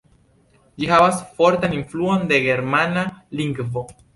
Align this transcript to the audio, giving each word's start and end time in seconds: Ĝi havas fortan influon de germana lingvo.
Ĝi 0.83 0.87
havas 0.91 1.19
fortan 1.41 1.77
influon 1.81 2.27
de 2.33 2.41
germana 2.49 3.07
lingvo. 3.43 3.89